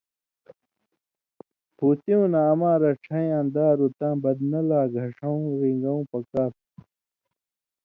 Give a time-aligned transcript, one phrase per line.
[1.77, 6.67] پُھوتیُوں نہ اما رڇَھین٘یاں دارُو تاں بدنہ لا گھݜؤں/رِن٘گؤں پکار تُھو۔